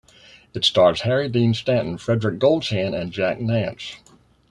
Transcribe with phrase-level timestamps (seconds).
[0.55, 3.97] It stars Harry Dean Stanton, Frederic Golchan and Jack Nance.